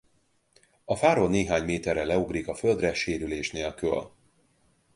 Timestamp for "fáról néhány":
0.95-1.63